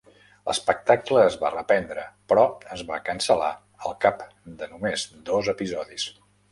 L'espectacle 0.49 1.19
es 1.25 1.37
va 1.43 1.51
reprendre, 1.55 2.07
però 2.33 2.47
es 2.79 2.83
va 2.91 2.99
cancel·lar 3.11 3.53
al 3.91 3.97
cap 4.07 4.27
de 4.63 4.75
només 4.75 5.09
dos 5.31 5.55
episodis. 5.59 6.13